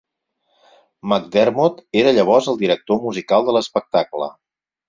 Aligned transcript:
MacDermot 1.11 1.83
era 2.03 2.15
llavors 2.17 2.49
el 2.55 2.59
director 2.65 3.03
musical 3.07 3.49
de 3.51 3.59
l'espectacle. 3.59 4.33